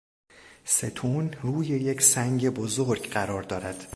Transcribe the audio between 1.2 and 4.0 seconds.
روی یک سنگ بزرگ قرار دارد.